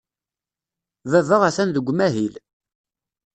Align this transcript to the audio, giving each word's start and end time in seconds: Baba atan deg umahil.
Baba 1.11 1.35
atan 1.47 1.69
deg 1.71 1.89
umahil. 1.91 2.33